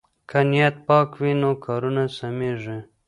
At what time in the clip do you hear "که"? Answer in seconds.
0.29-0.39